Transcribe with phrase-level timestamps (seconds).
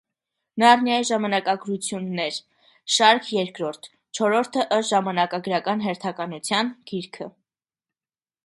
[0.61, 2.39] «Նարնիայի ժամանակագրություններ»
[2.95, 3.85] շարքի երկրորդ
[4.21, 7.33] (չորրորդը ըստ ժամանակագրական հերթականության) գիրքը։